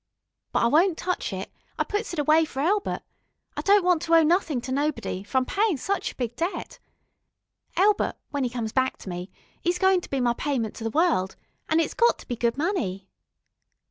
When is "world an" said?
10.89-11.79